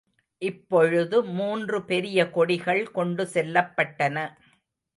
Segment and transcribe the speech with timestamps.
[0.41, 4.17] இப்பொழுது மூன்று பெரிய கொடிகள் கொண்டு செல்லப்பட்டன.